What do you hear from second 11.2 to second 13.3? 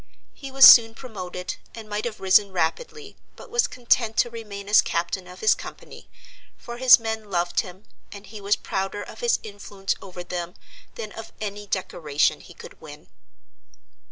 any decoration he could win.